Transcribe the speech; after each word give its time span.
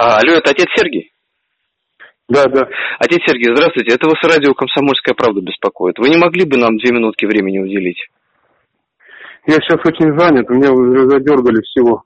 А, 0.00 0.16
алло, 0.16 0.32
это 0.38 0.52
отец 0.52 0.66
Сергей? 0.74 1.12
Да, 2.26 2.44
да. 2.46 2.66
Отец 2.98 3.20
Сергей, 3.26 3.54
здравствуйте. 3.54 3.94
Это 3.94 4.08
вас 4.08 4.16
радио 4.22 4.54
«Комсомольская 4.54 5.14
правда» 5.14 5.42
беспокоит. 5.42 5.98
Вы 5.98 6.08
не 6.08 6.16
могли 6.16 6.46
бы 6.46 6.56
нам 6.56 6.78
две 6.78 6.90
минутки 6.90 7.26
времени 7.26 7.58
уделить? 7.58 8.00
Я 9.46 9.56
сейчас 9.56 9.80
очень 9.84 10.18
занят, 10.18 10.48
меня 10.48 10.72
уже 10.72 11.06
задергали 11.10 11.60
всего. 11.64 12.04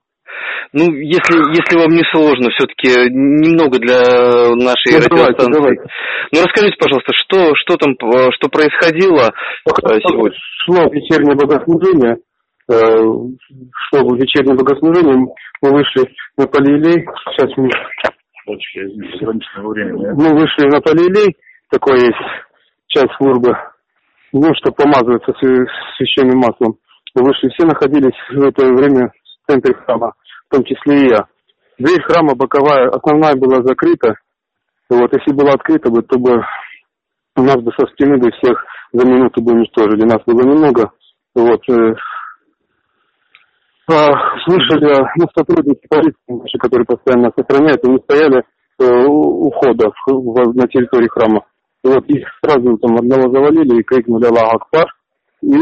Ну, 0.73 0.91
если, 0.93 1.39
если 1.55 1.77
вам 1.79 1.91
не 1.95 2.03
сложно, 2.11 2.51
все-таки 2.51 2.89
немного 3.15 3.79
для 3.79 4.01
нашей 4.59 4.99
Ну, 4.99 5.07
давайте, 5.07 5.15
радиостанции. 5.15 5.53
давайте. 5.53 5.83
Ну, 6.33 6.43
расскажите, 6.43 6.77
пожалуйста, 6.81 7.13
что, 7.15 7.55
что 7.55 7.77
там, 7.77 7.93
э, 7.93 8.31
что 8.33 8.49
происходило 8.49 9.31
э, 9.31 10.01
сегодня? 10.03 10.37
Шло 10.67 10.91
вечернее 10.91 11.37
богослужение, 11.37 12.17
э, 12.71 12.75
шло 12.75 14.17
вечернее 14.17 14.57
богослужение, 14.57 15.27
мы 15.63 15.71
вышли 15.71 16.11
на 16.37 16.47
Полиилей, 16.47 17.07
сейчас 17.31 17.51
мы, 17.57 17.69
мы 20.15 20.35
вышли 20.35 20.67
на 20.69 20.81
Полиилей, 20.81 21.37
такой 21.71 22.01
есть 22.01 22.19
час 22.89 23.07
службы, 23.19 23.57
ну, 24.33 24.53
что 24.55 24.73
помазывается 24.73 25.33
священным 25.97 26.39
маслом. 26.39 26.77
Мы 27.15 27.25
вышли, 27.25 27.49
все 27.51 27.67
находились 27.67 28.19
в 28.31 28.43
это 28.43 28.67
время 28.67 29.11
в 29.11 29.51
центре 29.51 29.75
храма, 29.75 30.13
в 30.49 30.55
том 30.55 30.65
числе 30.65 31.03
и 31.03 31.11
я. 31.11 31.27
Дверь 31.79 32.03
храма 32.03 32.35
боковая, 32.35 32.89
основная 32.89 33.35
была 33.37 33.63
закрыта, 33.63 34.15
вот, 34.91 35.11
если 35.13 35.33
была 35.33 35.55
открыта 35.55 35.91
бы, 35.91 36.03
то 36.03 36.19
бы 36.19 36.43
у 37.37 37.43
нас 37.43 37.57
бы 37.57 37.73
со 37.73 37.87
стены 37.93 38.19
бы 38.19 38.31
всех 38.31 38.65
за 38.93 39.07
минуту 39.07 39.43
бы 39.43 39.53
уничтожили. 39.53 40.05
Нас 40.05 40.23
было 40.27 40.43
немного. 40.43 40.93
Вот. 41.35 41.63
А, 43.91 44.39
слышали, 44.45 45.07
ну, 45.17 45.27
сотрудники 45.37 45.87
полиции, 45.89 46.59
которые 46.59 46.87
постоянно 46.87 47.25
нас 47.25 47.33
охраняют, 47.37 47.85
они 47.85 47.99
стояли 47.99 48.43
э, 48.81 48.85
у 49.07 49.47
у 49.47 49.51
входа 49.53 49.91
в- 50.07 50.11
в- 50.11 50.57
на 50.57 50.67
территории 50.69 51.09
храма. 51.09 51.45
И 51.85 51.89
вот 51.89 52.05
их 52.07 52.27
сразу 52.43 52.77
там 52.79 52.97
одного 52.97 53.31
завалили 53.31 53.79
и 53.81 53.83
крикнули 53.83 54.25
Аллах 54.27 54.55
Акбар. 54.55 54.87
И 55.43 55.57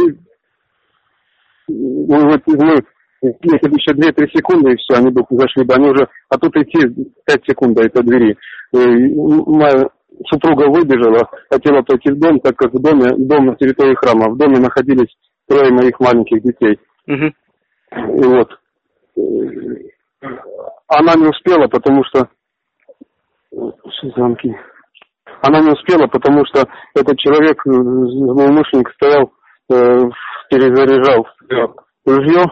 мы, 1.69 2.31
вот, 2.31 2.43
мы 2.47 2.83
если 3.23 3.69
бы 3.69 3.77
еще 3.77 3.93
2-3 3.95 4.29
секунды, 4.35 4.73
и 4.73 4.77
все, 4.77 4.99
они 4.99 5.11
бы 5.11 5.23
зашли 5.31 5.65
бы. 5.65 5.75
Они 5.75 5.89
уже, 5.91 6.09
а 6.29 6.39
тут 6.39 6.57
идти 6.57 6.79
5 7.27 7.45
секунд 7.47 7.77
до 7.77 7.85
этой 7.85 8.03
двери. 8.03 8.37
Э, 8.75 8.79
Моя 8.79 9.89
супруга 10.27 10.69
выбежала, 10.69 11.29
хотела 11.51 11.83
пойти 11.83 12.11
в 12.13 12.19
дом, 12.19 12.41
так 12.41 12.57
как 12.57 12.73
в 12.73 12.81
доме, 12.81 13.15
дом 13.17 13.47
на 13.47 13.55
территории 13.57 13.95
храма, 13.95 14.31
в 14.31 14.37
доме 14.37 14.59
находились 14.59 15.15
трое 15.49 15.71
моих 15.73 15.99
маленьких 16.01 16.43
детей. 16.43 16.79
Мгм. 17.07 17.33
И 17.97 18.25
вот. 18.25 18.49
Она 20.89 21.15
не 21.15 21.29
успела, 21.29 21.69
потому 21.69 22.05
что... 22.05 22.29
Звонки. 24.15 24.55
Она 25.43 25.61
не 25.61 25.73
успела, 25.73 26.07
потому 26.07 26.45
что 26.47 26.67
этот 26.95 27.19
человек, 27.19 27.59
э, 27.67 27.71
злоумышленник, 27.71 28.91
стоял, 28.95 29.33
э, 29.71 29.99
перезаряжал 30.51 31.27
ружье, 32.07 32.45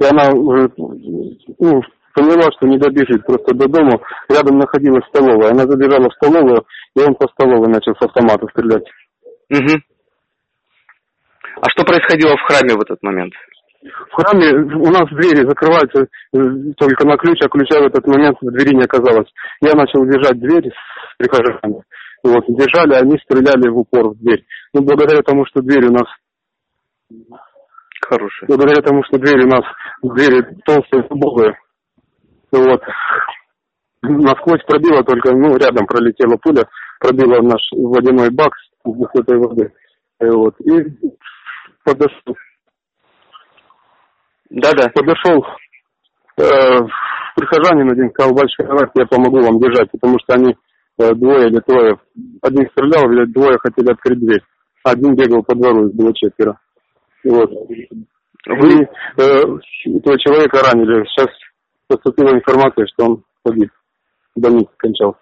и 0.00 0.04
она 0.04 0.28
уже 0.32 0.70
ну, 0.76 1.82
поняла, 2.14 2.50
что 2.56 2.66
не 2.66 2.78
добежит 2.78 3.24
просто 3.24 3.54
до 3.54 3.68
дома. 3.68 4.00
Рядом 4.28 4.58
находилась 4.58 5.06
столовая. 5.08 5.50
Она 5.50 5.64
забежала 5.66 6.08
в 6.08 6.14
столовую, 6.14 6.64
и 6.96 7.00
он 7.00 7.14
по 7.14 7.28
столовой 7.28 7.68
начал 7.68 7.94
с 7.94 8.02
автомата 8.02 8.46
стрелять. 8.52 8.86
Мгм. 9.50 9.82
А 11.60 11.70
что 11.70 11.84
происходило 11.84 12.36
в 12.36 12.42
храме 12.42 12.74
в 12.74 12.80
этот 12.80 13.02
момент? 13.02 13.32
В 13.82 14.14
храме 14.14 14.52
у 14.74 14.90
нас 14.90 15.08
двери 15.10 15.46
закрываются 15.46 16.02
э, 16.02 16.38
только 16.76 17.06
на 17.06 17.16
ключ, 17.16 17.38
а 17.42 17.48
ключа 17.48 17.80
в 17.80 17.86
этот 17.86 18.06
момент 18.06 18.36
в 18.40 18.50
двери 18.50 18.74
не 18.74 18.84
оказалось. 18.84 19.28
Я 19.60 19.74
начал 19.74 20.04
держать 20.04 20.38
дверь 20.40 20.68
с 20.68 21.16
прихожанами. 21.16 21.84
Вот, 22.24 22.44
держали, 22.48 22.94
они 22.94 23.16
стреляли 23.18 23.68
в 23.68 23.78
упор 23.78 24.08
в 24.08 24.18
дверь. 24.18 24.44
Ну, 24.74 24.82
благодаря 24.82 25.22
тому, 25.22 25.46
что 25.46 25.62
дверь 25.62 25.86
у 25.86 25.92
нас, 25.92 26.06
Хороший. 28.08 28.48
благодаря 28.48 28.82
тому, 28.82 29.04
что 29.04 29.18
дверь 29.18 29.44
у 29.44 29.48
нас, 29.48 29.64
двери 30.02 30.44
толстые, 30.64 31.04
дубовые, 31.04 31.56
вот, 32.50 32.82
насквозь 34.02 34.64
пробила 34.66 35.04
только, 35.04 35.32
ну, 35.32 35.56
рядом 35.56 35.86
пролетела 35.86 36.36
пуля, 36.36 36.68
пробила 36.98 37.40
наш 37.42 37.60
водяной 37.72 38.30
бак 38.30 38.52
с 38.84 39.20
этой 39.20 39.38
воды. 39.38 39.72
Э, 40.18 40.30
Вот, 40.30 40.60
и 40.62 40.84
подошел 41.84 42.34
Да-да. 44.50 44.88
подошел 44.94 45.44
э, 46.38 46.86
прихожанин 47.36 47.90
один, 47.90 48.10
сказал, 48.10 48.34
давайте 48.34 48.92
я 48.94 49.06
помогу 49.06 49.40
вам 49.40 49.58
держать, 49.60 49.90
потому 49.90 50.18
что 50.20 50.34
они 50.34 50.56
э, 50.98 51.14
двое 51.14 51.48
или 51.48 51.60
трое, 51.60 51.98
один 52.42 52.68
стрелял, 52.70 53.08
видать, 53.10 53.32
двое 53.32 53.58
хотели 53.58 53.90
открыть 53.90 54.20
дверь, 54.20 54.42
один 54.84 55.14
бегал 55.14 55.42
по 55.42 55.54
двору, 55.54 55.88
их 55.88 55.94
было 55.94 56.14
четверо. 56.14 56.58
Вот. 57.24 57.50
Вы, 58.46 58.82
э, 58.82 59.20
этого 59.20 60.18
человека 60.18 60.62
ранили. 60.62 61.04
Сейчас 61.04 61.28
поступила 61.86 62.30
информация, 62.30 62.86
что 62.86 63.06
он 63.06 63.24
погиб. 63.42 63.70
В 64.34 64.40
больнице 64.40 64.70
скончался. 64.74 65.18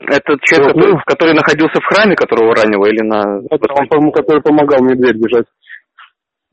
этот 0.00 0.40
человек, 0.42 0.74
Ну, 0.74 0.80
который, 0.80 0.92
ну. 0.94 1.00
который 1.06 1.34
находился 1.34 1.80
в 1.80 1.84
храме, 1.84 2.16
которого 2.16 2.54
ранило, 2.54 2.86
или 2.86 3.02
на... 3.02 3.40
Это 3.50 3.96
он, 3.96 4.10
который 4.10 4.42
помогал 4.42 4.82
мне 4.82 4.94
дверь 4.94 5.18
держать. 5.18 5.46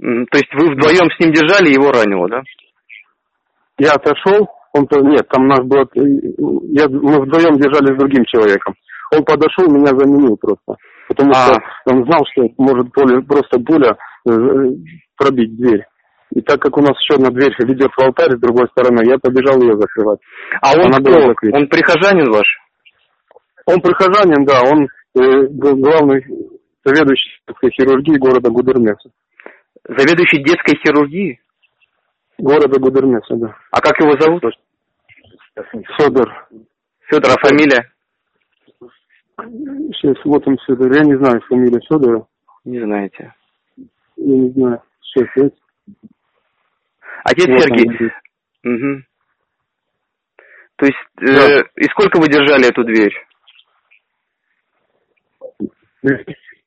То 0.01 0.37
есть 0.37 0.49
вы 0.53 0.73
вдвоем 0.73 1.11
с 1.11 1.19
ним 1.19 1.31
держали, 1.31 1.73
его 1.73 1.91
ранило, 1.91 2.27
да? 2.27 2.41
Я 3.77 3.91
отошел, 3.93 4.49
он 4.73 4.87
нет, 5.09 5.27
там 5.29 5.47
нас 5.47 5.59
было, 5.63 5.83
э, 5.83 6.01
я, 6.73 6.87
мы 6.89 7.21
вдвоем 7.21 7.59
держали 7.59 7.93
с 7.93 7.99
другим 7.99 8.25
человеком. 8.25 8.73
Он 9.13 9.23
подошел, 9.23 9.69
меня 9.69 9.87
заменил 9.87 10.37
просто, 10.37 10.75
потому 11.07 11.31
А. 11.31 11.45
что 11.45 11.61
он 11.85 12.05
знал, 12.05 12.21
что 12.31 12.47
может 12.57 12.91
пуля, 12.93 13.21
просто 13.21 13.59
пуля 13.59 13.95
э, 14.27 14.31
пробить 15.17 15.55
дверь. 15.55 15.85
И 16.33 16.41
так 16.41 16.59
как 16.61 16.77
у 16.77 16.81
нас 16.81 16.97
еще 17.01 17.15
одна 17.15 17.29
дверь 17.29 17.53
ведет 17.59 17.91
в 17.91 18.01
алтарь 18.01 18.37
с 18.37 18.39
другой 18.39 18.67
стороны, 18.69 19.01
я 19.05 19.17
побежал 19.19 19.61
ее 19.61 19.77
закрывать. 19.77 20.19
А 20.61 20.71
он 20.73 20.87
Она 20.87 20.97
кто? 20.97 21.57
Он 21.57 21.67
прихожанин 21.67 22.31
ваш? 22.31 22.47
Он 23.67 23.81
прихожанин, 23.81 24.45
да, 24.45 24.61
он 24.63 24.87
э, 25.19 25.47
главный 25.51 26.25
заведующий 26.83 27.41
хирургии 27.77 28.17
города 28.17 28.49
Гудермеса. 28.49 29.11
Заведующий 29.87 30.43
детской 30.43 30.77
хирургией? 30.77 31.39
Города 32.37 32.79
Гудермеса, 32.79 33.35
да. 33.35 33.55
А 33.71 33.81
как 33.81 33.99
его 33.99 34.17
зовут? 34.19 34.43
Федор. 35.97 36.47
Федор, 37.01 37.31
а 37.31 37.47
фамилия? 37.47 37.91
Сейчас, 39.37 40.17
вот 40.25 40.47
он 40.47 40.57
Федор. 40.65 40.91
Я 40.91 41.03
не 41.03 41.17
знаю 41.17 41.41
фамилию 41.41 41.81
Федора. 41.89 42.25
Не 42.63 42.79
знаете. 42.79 43.33
Я 44.15 44.37
не 44.37 44.51
знаю. 44.51 44.81
Сейчас, 45.01 45.27
я... 45.35 45.49
Отец 47.23 47.47
вот 47.47 47.59
Сергей. 47.61 48.11
Мгм. 48.63 49.05
То 50.77 50.85
есть, 50.85 50.97
э, 51.21 51.63
и 51.75 51.83
сколько 51.89 52.19
вы 52.19 52.27
держали 52.27 52.67
эту 52.69 52.83
дверь? 52.83 53.13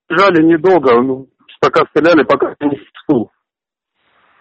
Жали 0.08 0.42
недолго, 0.42 1.00
ну, 1.02 1.28
пока 1.60 1.84
стреляли, 1.86 2.22
пока 2.24 2.54
не. 2.60 2.73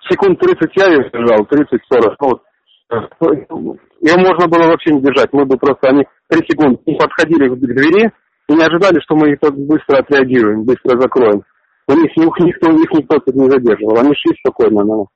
Секунд 0.09 0.40
30 0.40 0.72
я 0.75 0.88
ее 0.88 1.09
держал, 1.12 1.46
30-40. 1.46 2.16
Ну, 2.19 3.46
вот. 3.50 3.78
Ее 4.02 4.18
можно 4.18 4.47
было 4.47 4.68
вообще 4.68 4.94
не 4.94 5.02
держать. 5.02 5.31
Мы 5.31 5.46
бы 5.46 5.58
просто, 5.58 5.90
они 5.90 6.06
3 6.30 6.46
секунды 6.47 6.80
не 6.86 6.96
подходили 6.96 7.47
к 7.47 7.56
двери 7.56 8.12
и 8.50 8.53
не 8.53 8.63
ожидали, 8.63 9.00
что 9.02 9.16
мы 9.16 9.31
их 9.31 9.40
так 9.40 9.56
быстро 9.56 10.00
отреагируем, 10.00 10.63
быстро 10.63 11.00
закроем. 11.00 11.44
У 11.88 11.94
них, 11.94 12.12
у 12.16 12.22
них 12.22 12.40
никто, 12.40 12.72
их 12.72 12.92
никто 12.92 13.19
тут 13.19 13.36
не 13.36 13.50
задерживал. 13.50 13.97
Они 13.97 14.13
шли 14.16 14.36
спокойно. 14.40 14.84
Но... 14.84 15.08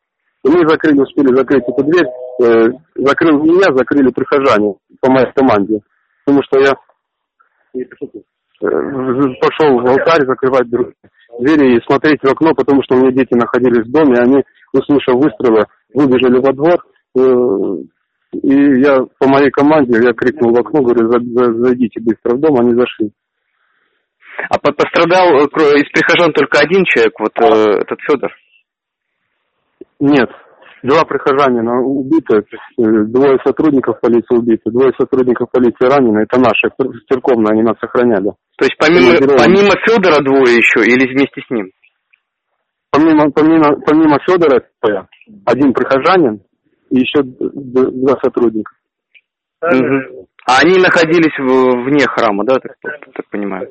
И 0.44 0.50
мы 0.50 0.68
закрыли, 0.68 1.02
успели 1.02 1.36
закрыть 1.36 1.64
эту 1.68 1.84
дверь. 1.84 2.08
Э, 2.42 2.70
закрыл 2.96 3.42
не 3.44 3.56
я, 3.60 3.76
закрыли 3.76 4.12
прихожане 4.12 4.76
по 5.02 5.12
моей 5.12 5.32
команде. 5.34 5.82
Потому 6.26 6.44
что 6.44 6.60
я 6.60 6.74
э, 7.76 7.86
пошел 9.42 9.80
в 9.80 9.88
алтарь 9.88 10.26
закрывать 10.26 10.70
друг- 10.70 10.94
двери 11.40 11.78
и 11.78 11.82
смотреть 11.86 12.22
в 12.22 12.28
окно, 12.28 12.54
потому 12.56 12.82
что 12.84 12.96
у 12.96 13.00
меня 13.00 13.12
дети 13.12 13.34
находились 13.34 13.88
в 13.88 13.92
доме, 13.92 14.18
они, 14.20 14.44
услышав 14.74 15.16
выстрелы, 15.16 15.66
выбежали 15.94 16.40
во 16.40 16.54
двор. 16.54 16.84
э, 17.18 17.78
И 18.44 18.82
я 18.82 19.00
по 19.20 19.28
моей 19.28 19.50
команде, 19.52 20.00
я 20.04 20.14
крикнул 20.14 20.54
в 20.54 20.60
окно, 20.60 20.82
говорю, 20.82 21.10
«За- 21.10 21.20
за- 21.20 21.54
зайдите 21.64 22.02
быстро 22.02 22.36
в 22.36 22.40
дом, 22.40 22.60
они 22.60 22.74
зашли. 22.76 23.12
А 24.50 24.60
по- 24.60 24.74
пострадал 24.74 25.28
э, 25.38 25.46
из 25.80 25.90
прихожан 25.92 26.32
только 26.34 26.60
один 26.60 26.84
человек, 26.86 27.14
вот 27.20 27.32
э, 27.40 27.82
этот 27.82 28.00
Федор. 28.02 28.32
Нет, 30.00 30.30
два 30.88 31.04
прихожанина 31.04 31.82
убиты, 31.82 32.38
э, 32.38 32.44
двое 32.78 33.38
сотрудников 33.46 34.00
полиции 34.00 34.36
убиты, 34.36 34.72
двое 34.72 34.92
сотрудников 34.98 35.50
полиции 35.52 35.86
ранены, 35.86 36.20
это 36.20 36.40
наши, 36.40 36.74
церковные, 37.10 37.52
они 37.52 37.64
нас 37.64 37.76
охраняли. 37.82 38.32
То 38.58 38.66
есть 38.66 38.78
помимо, 38.80 39.14
помимо 39.38 39.74
Федора 39.86 40.24
двое 40.24 40.56
еще 40.56 40.86
или 40.86 41.08
вместе 41.14 41.42
с 41.46 41.50
ним? 41.50 41.72
Помимо, 42.92 43.30
помимо, 43.32 43.76
помимо 43.86 44.18
Федора, 44.26 44.64
один 45.46 45.74
прихожанин 45.74 46.42
и 46.90 47.00
еще 47.00 47.22
два 47.24 48.18
сотрудника. 48.24 48.72
А 49.62 50.62
они 50.62 50.80
находились 50.80 51.38
вне 51.38 52.06
храма, 52.08 52.46
да, 52.46 52.56
так, 52.56 52.76
так 53.14 53.30
понимаю? 53.30 53.68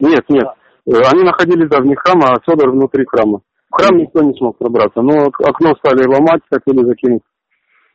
Нет, 0.00 0.24
нет. 0.30 0.46
Э, 0.86 0.90
Они 1.12 1.22
находились, 1.22 1.68
да, 1.68 1.80
вне 1.80 1.94
храма, 1.96 2.32
а 2.32 2.40
Федор 2.44 2.70
внутри 2.70 3.04
храма. 3.06 3.40
В 3.72 3.74
храм 3.74 3.96
никто 3.98 4.20
не 4.22 4.34
смог 4.36 4.58
пробраться, 4.58 5.00
но 5.00 5.28
ок- 5.28 5.40
окно 5.40 5.74
стали 5.76 6.06
ломать, 6.06 6.42
хотели 6.52 6.84
закинуть, 6.84 7.22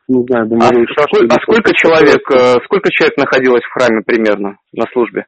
не 0.08 0.24
знаю, 0.26 0.46
А, 0.46 0.48
думаю, 0.48 0.86
сколь- 0.90 1.28
а 1.30 1.34
сколько 1.40 1.72
человек, 1.72 2.20
э, 2.32 2.56
сколько 2.64 2.90
человек 2.90 3.16
находилось 3.16 3.62
в 3.62 3.72
храме 3.72 4.02
примерно 4.04 4.58
на 4.72 4.84
службе? 4.92 5.26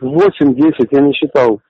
Восемь-десять, 0.00 0.92
я 0.92 1.00
не 1.00 1.12
считал. 1.12 1.60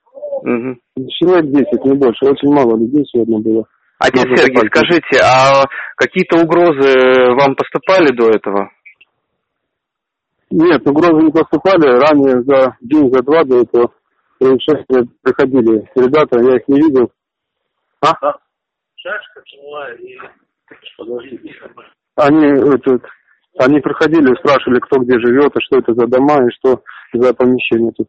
Мгм. 0.43 0.77
Человек 1.17 1.45
десять, 1.51 1.83
не 1.85 1.95
больше. 1.95 2.25
Очень 2.25 2.53
мало 2.53 2.77
людей 2.77 3.03
сегодня 3.11 3.39
было. 3.39 3.65
Отец 3.97 4.21
Можно 4.23 4.37
Сергей, 4.37 4.55
попасть. 4.69 4.75
скажите, 4.75 5.23
а 5.23 5.63
какие-то 5.95 6.37
угрозы 6.43 7.33
вам 7.33 7.55
поступали 7.55 8.11
до 8.15 8.29
этого? 8.29 8.69
Нет, 10.51 10.87
угрозы 10.87 11.23
не 11.25 11.31
поступали. 11.31 11.87
Ранее 11.87 12.43
за 12.43 12.75
день, 12.81 13.11
за 13.11 13.23
два 13.23 13.43
до 13.43 13.61
этого 13.61 13.89
происшествия 14.39 15.05
приходили 15.21 15.89
ребята, 15.95 16.39
я 16.39 16.57
их 16.57 16.67
не 16.67 16.81
видел. 16.81 17.11
А? 18.01 18.13
Шашка 18.95 19.41
была 19.61 19.91
и... 19.93 20.17
Подождите. 20.97 21.53
Они, 22.15 22.45
этот, 22.47 23.03
они 23.59 23.79
приходили, 23.79 24.33
спрашивали, 24.39 24.79
кто 24.79 24.99
где 25.01 25.19
живет, 25.19 25.55
и 25.55 25.61
что 25.61 25.77
это 25.77 25.93
за 25.93 26.07
дома, 26.07 26.43
и 26.45 26.51
что 26.57 26.81
за 27.13 27.33
помещение 27.33 27.91
тут. 27.91 28.07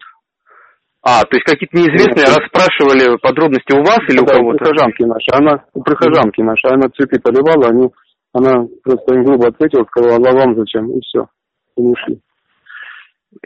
А, 1.02 1.22
то 1.22 1.36
есть 1.36 1.44
какие-то 1.44 1.76
неизвестные 1.76 2.26
Нет. 2.26 2.36
расспрашивали 2.38 3.16
подробности 3.18 3.72
у 3.72 3.82
вас 3.84 4.00
или 4.08 4.18
у 4.18 4.24
Да, 4.24 4.34
кого-то? 4.34 4.58
прихожанки 4.58 5.02
наши. 5.04 5.30
Она, 5.32 5.64
у 5.74 5.82
прихожанки 5.82 6.40
наши, 6.40 6.66
она 6.66 6.88
цветы 6.88 7.20
поливала, 7.20 7.68
они, 7.68 7.88
она 8.32 8.66
просто 8.82 9.14
им 9.14 9.24
грубо 9.24 9.48
ответила, 9.48 9.84
сказала, 9.84 10.16
а 10.16 10.32
вам 10.32 10.56
зачем, 10.56 10.90
и 10.90 11.00
все. 11.02 11.28
И 11.76 11.82
ушли. 11.82 12.20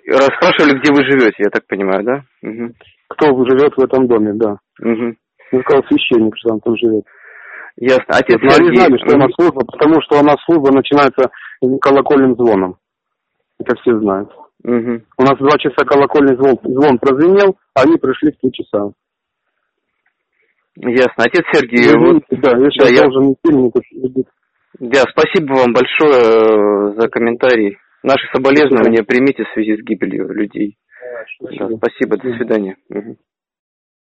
Расспрашивали, 0.06 0.78
где 0.78 0.92
вы 0.92 1.04
живете, 1.04 1.36
я 1.38 1.50
так 1.50 1.66
понимаю, 1.66 2.04
да? 2.04 2.22
Мгм. 2.42 2.74
Кто 3.08 3.26
живет 3.44 3.74
в 3.76 3.80
этом 3.80 4.06
доме, 4.06 4.32
да. 4.34 4.58
Мгм. 4.78 5.16
Я 5.52 5.60
сказал, 5.62 5.82
священник, 5.88 6.34
что 6.36 6.52
он 6.54 6.60
там 6.60 6.76
живет. 6.76 7.04
Ясно. 7.76 8.04
Отец 8.08 8.38
Но 8.40 8.48
они 8.48 8.66
Сергей, 8.68 8.76
знали, 8.76 8.98
что 8.98 9.16
у 9.16 9.18
нас 9.18 9.30
служба, 9.34 9.64
потому 9.64 10.02
что 10.02 10.20
у 10.20 10.22
нас 10.22 10.36
служба 10.44 10.72
начинается 10.72 11.30
колокольным 11.80 12.34
звоном. 12.36 12.76
Это 13.58 13.74
все 13.80 13.98
знают. 13.98 14.30
Мгм. 14.62 15.02
У 15.16 15.22
нас 15.22 15.38
два 15.38 15.58
часа 15.58 15.84
колокольный 15.86 16.36
звон, 16.36 16.58
звон 16.62 16.98
прозвенел, 16.98 17.56
а 17.74 17.82
они 17.82 17.96
пришли 17.96 18.32
в 18.32 18.38
три 18.38 18.52
часа. 18.52 18.92
Ясно. 20.76 21.24
Отец 21.24 21.44
Сергей, 21.52 21.92
вот, 21.98 22.22
извините, 22.28 22.36
да, 22.42 22.50
я 22.56 22.70
сейчас 22.70 22.90
я- 22.90 23.02
должен 23.02 23.32
идти, 23.32 23.52
мне 23.52 23.70
тут 23.70 23.82
да, 24.78 25.02
спасибо 25.10 25.54
вам 25.54 25.72
большое 25.72 26.14
э, 26.14 27.00
за 27.00 27.08
комментарий. 27.08 27.76
Наши 28.02 28.26
соболезнования 28.32 29.02
примите 29.02 29.44
в 29.44 29.52
связи 29.52 29.76
с 29.76 29.84
гибелью 29.84 30.32
людей. 30.32 30.78
Да, 31.40 31.68
спасибо, 31.76 32.16
до 32.16 32.36
свидания. 32.36 32.76